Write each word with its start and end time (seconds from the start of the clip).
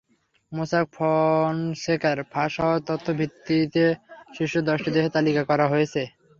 Mossack 0.51 0.85
ফনসেকার 0.95 2.17
ফাঁস 2.31 2.53
হওয়া 2.61 2.77
তথ্যের 2.87 3.15
ভিত্তিতে 3.19 3.85
শীর্ষ 4.35 4.53
দশটি 4.69 4.89
দেশের 4.91 5.15
তালিকা 5.17 5.43
করা 5.49 5.65
হয়েছে। 5.67 6.01